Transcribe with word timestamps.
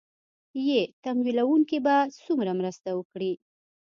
ې 0.77 0.81
تمويلوونکي 1.05 1.77
به 1.85 1.95
څومره 2.23 2.51
مرسته 2.59 2.89
وکړي 2.93 3.31